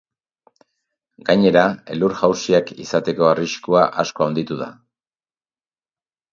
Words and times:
Gainera, 1.29 1.65
elur-jausiak 1.97 2.73
izateko 2.87 3.29
arriskua 3.35 3.87
asko 4.07 4.29
handitu 4.29 4.61
da. 4.67 4.73